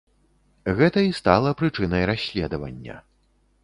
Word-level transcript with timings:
Гэта 0.79 1.03
і 1.09 1.13
стала 1.19 1.53
прычынай 1.61 2.03
расследавання. 2.15 2.95